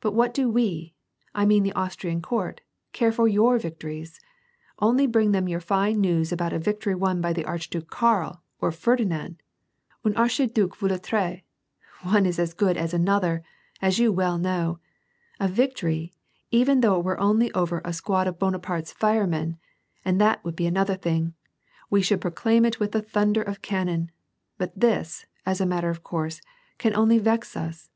[0.00, 0.94] but what do we,
[1.34, 2.62] I mean the Austrian Court,
[2.94, 4.18] care for your victories!
[4.78, 8.72] Only bring them your fine news about a victory won by the Archduke Karl, or
[8.72, 9.42] Ferdinand—
[10.06, 11.42] un archiduc vaut V autre—
[12.12, 13.44] one is as good as another,
[13.82, 14.80] as you know well,
[15.38, 16.14] a victory,
[16.50, 19.58] even though it were only over a squad of Bonapaite's firemen,
[20.02, 21.34] and that would be another thing,
[21.90, 24.10] we should proclaim it with the thimder of cannon.
[24.56, 26.40] But this, as a matter of course,
[26.78, 27.90] can only vex us.